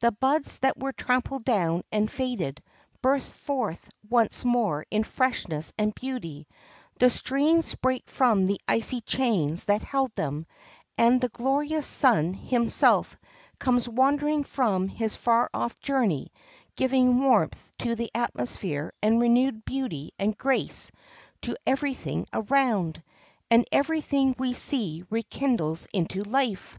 The 0.00 0.12
buds 0.12 0.60
that 0.60 0.78
were 0.78 0.94
trampled 0.94 1.44
down 1.44 1.82
and 1.92 2.10
faded 2.10 2.62
burst 3.02 3.28
forth 3.36 3.90
once 4.08 4.42
more 4.42 4.86
in 4.90 5.04
freshness 5.04 5.74
and 5.76 5.94
beauty, 5.94 6.46
the 6.98 7.10
streams 7.10 7.74
break 7.74 8.08
from 8.08 8.46
the 8.46 8.58
icy 8.66 9.02
chains 9.02 9.66
that 9.66 9.82
held 9.82 10.14
them, 10.16 10.46
and 10.96 11.20
the 11.20 11.28
glorious 11.28 11.86
sun 11.86 12.32
himself 12.32 13.18
comes 13.58 13.86
wandering 13.86 14.42
from 14.42 14.88
his 14.88 15.16
far 15.16 15.50
off 15.52 15.78
journey, 15.80 16.32
giving 16.74 17.20
warmth 17.22 17.70
to 17.80 17.94
the 17.94 18.10
atmosphere 18.14 18.90
and 19.02 19.20
renewed 19.20 19.66
beauty 19.66 20.12
and 20.18 20.38
grace 20.38 20.90
to 21.42 21.54
every 21.66 21.92
thing 21.92 22.26
around, 22.32 23.02
and 23.50 23.66
every 23.70 24.00
thing 24.00 24.34
we 24.38 24.54
see 24.54 25.04
rekindles 25.10 25.86
into 25.92 26.22
life. 26.24 26.78